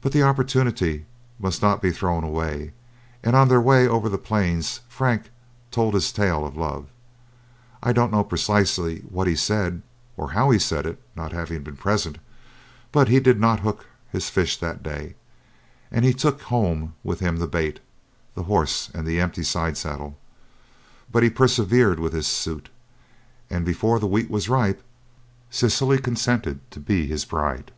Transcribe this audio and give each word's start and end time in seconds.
But 0.00 0.10
the 0.10 0.24
opportunity 0.24 1.06
must 1.38 1.62
not 1.62 1.80
be 1.80 1.92
thrown 1.92 2.24
away, 2.24 2.72
and 3.22 3.36
on 3.36 3.46
their 3.46 3.60
way 3.60 3.86
over 3.86 4.08
the 4.08 4.18
plains 4.18 4.80
Frank 4.88 5.30
told 5.70 5.94
his 5.94 6.10
tale 6.10 6.44
of 6.44 6.56
love. 6.56 6.88
I 7.80 7.92
don't 7.92 8.10
know 8.10 8.24
precisely 8.24 9.02
what 9.02 9.28
he 9.28 9.36
said 9.36 9.82
or 10.16 10.32
how 10.32 10.50
he 10.50 10.58
said 10.58 10.86
it, 10.86 11.00
not 11.14 11.30
having 11.30 11.62
been 11.62 11.76
present, 11.76 12.18
but 12.90 13.06
he 13.06 13.20
did 13.20 13.38
not 13.38 13.60
hook 13.60 13.86
his 14.10 14.28
fish 14.28 14.56
that 14.56 14.82
day, 14.82 15.14
and 15.92 16.04
he 16.04 16.12
took 16.12 16.42
home 16.42 16.94
with 17.04 17.20
him 17.20 17.36
the 17.36 17.46
bait, 17.46 17.78
the 18.34 18.42
horse, 18.50 18.90
and 18.92 19.06
the 19.06 19.20
empty 19.20 19.44
side 19.44 19.76
saddle. 19.76 20.18
But 21.12 21.22
he 21.22 21.30
persevered 21.30 22.00
with 22.00 22.12
his 22.12 22.26
suit, 22.26 22.70
and 23.48 23.64
before 23.64 24.00
the 24.00 24.08
wheat 24.08 24.28
was 24.32 24.48
ripe, 24.48 24.82
Cecily 25.48 25.98
consented 26.00 26.68
to 26.72 26.80
be 26.80 27.06
his 27.06 27.24
bride. 27.24 27.70